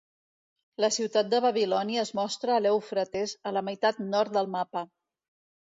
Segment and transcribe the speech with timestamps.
[0.85, 4.89] La ciutat de Babilònia es mostra a l'Eufrates, a la meitat nord del mapa.